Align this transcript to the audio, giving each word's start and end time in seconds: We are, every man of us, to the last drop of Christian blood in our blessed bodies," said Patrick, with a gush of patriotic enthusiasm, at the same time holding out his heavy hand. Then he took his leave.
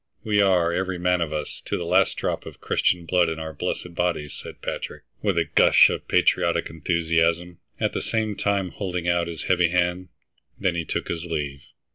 We 0.23 0.41
are, 0.41 0.73
every 0.73 0.97
man 0.97 1.21
of 1.21 1.31
us, 1.31 1.61
to 1.65 1.77
the 1.77 1.85
last 1.85 2.17
drop 2.17 2.47
of 2.47 2.59
Christian 2.59 3.05
blood 3.05 3.29
in 3.29 3.37
our 3.37 3.53
blessed 3.53 3.93
bodies," 3.93 4.33
said 4.33 4.63
Patrick, 4.63 5.03
with 5.21 5.37
a 5.37 5.45
gush 5.45 5.91
of 5.91 6.07
patriotic 6.07 6.71
enthusiasm, 6.71 7.59
at 7.79 7.93
the 7.93 8.01
same 8.01 8.35
time 8.35 8.71
holding 8.71 9.07
out 9.07 9.27
his 9.27 9.43
heavy 9.43 9.67
hand. 9.69 10.09
Then 10.59 10.73
he 10.73 10.85
took 10.85 11.07
his 11.07 11.25
leave. 11.27 11.61